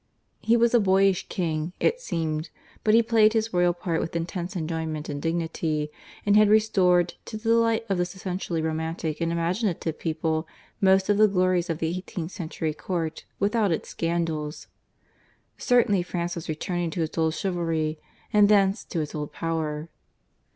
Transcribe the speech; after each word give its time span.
He 0.39 0.57
was 0.57 0.73
a 0.73 0.79
boyish 0.79 1.27
king, 1.29 1.73
it 1.79 2.01
seemed, 2.01 2.49
but 2.83 2.95
he 2.95 3.03
played 3.03 3.33
his 3.33 3.53
royal 3.53 3.71
part 3.71 4.01
with 4.01 4.15
intense 4.15 4.55
enjoyment 4.55 5.09
and 5.09 5.21
dignity, 5.21 5.91
and 6.25 6.35
had 6.35 6.49
restored, 6.49 7.13
to 7.25 7.37
the 7.37 7.43
delight 7.49 7.85
of 7.87 7.99
this 7.99 8.15
essentially 8.15 8.63
romantic 8.63 9.21
and 9.21 9.31
imaginative 9.31 9.99
people, 9.99 10.47
most 10.81 11.07
of 11.07 11.17
the 11.19 11.27
glories 11.27 11.69
of 11.69 11.77
the 11.77 11.95
eighteenth 11.95 12.31
century 12.31 12.73
court, 12.73 13.25
without 13.39 13.71
its 13.71 13.89
scandals. 13.89 14.65
Certainly 15.59 16.01
France 16.01 16.33
was 16.33 16.49
returning 16.49 16.89
to 16.89 17.03
its 17.03 17.15
old 17.15 17.35
chivalry, 17.35 17.99
and 18.33 18.49
thence 18.49 18.83
to 18.85 19.01
its 19.01 19.13
old 19.13 19.31
power. 19.31 19.87